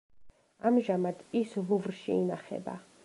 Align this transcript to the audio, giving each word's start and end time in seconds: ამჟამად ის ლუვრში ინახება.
ამჟამად 0.69 1.21
ის 1.41 1.53
ლუვრში 1.69 2.17
ინახება. 2.23 2.77